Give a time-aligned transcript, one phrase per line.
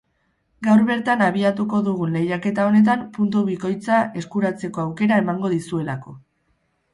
[0.67, 6.17] Gaur bertan abiatuko dugun lehiaketa honetan puntu bikoitza eskuratzeko aukera emango dizuelako.